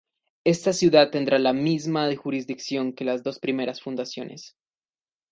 Esta 0.45 0.73
ciudad 0.73 1.11
tendría 1.11 1.37
la 1.37 1.53
misma 1.53 2.09
jurisdicción 2.15 2.93
que 2.93 3.05
las 3.05 3.21
dos 3.21 3.37
primeras 3.37 3.81
fundaciones. 3.83 4.55